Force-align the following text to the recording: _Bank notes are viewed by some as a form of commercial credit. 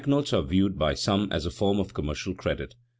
_Bank 0.01 0.07
notes 0.07 0.33
are 0.33 0.41
viewed 0.41 0.79
by 0.79 0.95
some 0.95 1.27
as 1.31 1.45
a 1.45 1.51
form 1.51 1.79
of 1.79 1.93
commercial 1.93 2.33
credit. 2.33 2.73